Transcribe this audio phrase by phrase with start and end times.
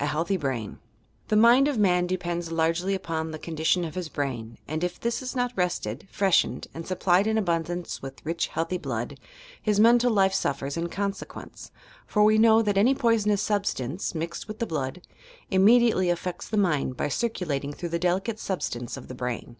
[0.00, 0.78] A HBAI.THY BRAIN
[1.28, 5.22] The mind of man depends largely upon the condition of his brain and, if this
[5.22, 9.16] is not rested, freshened and supplied in abundance with rich, healthy blood,
[9.64, 11.70] hia mental life suffers in consequence,
[12.04, 15.02] for we know that any poisonous substance, mixed with the blood,
[15.52, 19.54] imm^ diately affects the mind by circulating through the deli cate substance of the brain.